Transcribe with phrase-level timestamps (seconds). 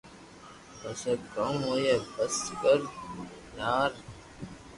[0.79, 2.79] پسي ڪاوُ ھوئي بس ڪر
[3.55, 3.91] ٽار